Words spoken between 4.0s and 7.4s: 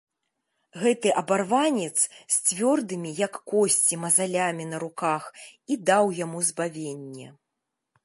мазалямі на руках і даў яму збавенне.